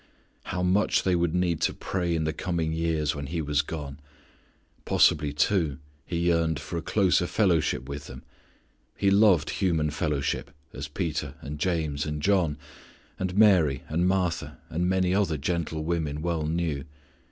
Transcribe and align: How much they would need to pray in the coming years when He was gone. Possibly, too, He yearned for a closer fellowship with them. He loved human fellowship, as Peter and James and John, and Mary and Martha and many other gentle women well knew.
How 0.45 0.63
much 0.63 1.03
they 1.03 1.15
would 1.15 1.35
need 1.35 1.61
to 1.61 1.75
pray 1.75 2.15
in 2.15 2.23
the 2.23 2.33
coming 2.33 2.73
years 2.73 3.13
when 3.13 3.27
He 3.27 3.39
was 3.39 3.61
gone. 3.61 3.99
Possibly, 4.83 5.31
too, 5.31 5.77
He 6.07 6.17
yearned 6.17 6.59
for 6.59 6.75
a 6.75 6.81
closer 6.81 7.27
fellowship 7.27 7.87
with 7.87 8.07
them. 8.07 8.23
He 8.97 9.11
loved 9.11 9.51
human 9.51 9.91
fellowship, 9.91 10.49
as 10.73 10.87
Peter 10.87 11.35
and 11.41 11.59
James 11.59 12.07
and 12.07 12.19
John, 12.19 12.57
and 13.19 13.37
Mary 13.37 13.83
and 13.89 14.07
Martha 14.07 14.57
and 14.71 14.89
many 14.89 15.13
other 15.13 15.37
gentle 15.37 15.83
women 15.83 16.23
well 16.23 16.47
knew. 16.47 16.83